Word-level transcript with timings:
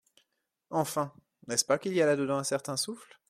Enfin, 0.71 1.13
n’est-ce 1.47 1.63
pas 1.63 1.77
qu’il 1.77 1.93
y 1.93 2.01
a 2.01 2.07
là 2.07 2.15
dedans 2.15 2.39
un 2.39 2.43
certain 2.43 2.75
souffle? 2.75 3.19